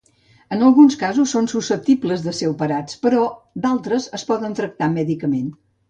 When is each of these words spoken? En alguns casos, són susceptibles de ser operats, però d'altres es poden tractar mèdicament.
En 0.53 0.61
alguns 0.67 0.95
casos, 1.01 1.33
són 1.35 1.49
susceptibles 1.51 2.25
de 2.29 2.35
ser 2.39 2.51
operats, 2.55 2.99
però 3.07 3.23
d'altres 3.67 4.13
es 4.21 4.27
poden 4.33 4.61
tractar 4.63 4.93
mèdicament. 5.01 5.55